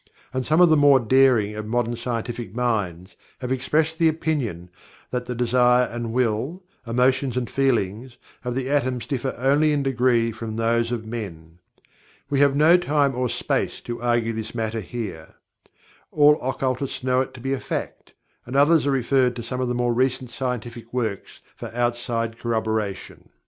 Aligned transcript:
and 0.33 0.43
some 0.47 0.59
of 0.59 0.67
the 0.71 0.75
more 0.75 0.99
daring 0.99 1.55
of 1.55 1.63
modern 1.67 1.95
scientific 1.95 2.55
minds 2.55 3.15
have 3.39 3.51
expressed 3.51 3.99
the 3.99 4.07
opinion 4.07 4.71
that 5.11 5.27
the 5.27 5.35
desire 5.35 5.85
and 5.91 6.11
will, 6.11 6.63
emotions 6.87 7.37
and 7.37 7.51
feelings, 7.51 8.17
of 8.43 8.55
the 8.55 8.67
atoms 8.67 9.05
differ 9.05 9.35
only 9.37 9.71
in 9.71 9.83
degree 9.83 10.31
from 10.31 10.55
those 10.55 10.91
of 10.91 11.05
men. 11.05 11.59
We 12.31 12.39
have 12.39 12.55
no 12.55 12.77
time 12.77 13.13
or 13.13 13.29
space 13.29 13.79
to 13.81 14.01
argue 14.01 14.33
this 14.33 14.55
matter 14.55 14.79
here. 14.81 15.35
All 16.11 16.41
occultists 16.41 17.03
know 17.03 17.21
it 17.21 17.35
to 17.35 17.39
be 17.39 17.53
a 17.53 17.59
fact, 17.59 18.13
and 18.47 18.55
others 18.55 18.87
are 18.87 18.91
referred 18.91 19.35
to 19.35 19.43
some 19.43 19.61
of 19.61 19.67
the 19.67 19.75
more 19.75 19.93
recent 19.93 20.31
scientific 20.31 20.91
works 20.91 21.41
for 21.55 21.69
outside 21.75 22.39
corroboration. 22.39 23.29